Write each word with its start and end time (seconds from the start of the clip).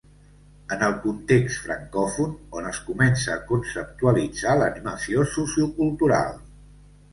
En 0.75 0.85
el 0.85 0.95
context 1.03 1.59
francòfon 1.65 2.33
on 2.61 2.71
es 2.71 2.79
comença 2.89 3.35
a 3.37 3.45
conceptualitzar 3.53 4.57
l'animació 4.63 5.29
sociocultural. 5.37 6.45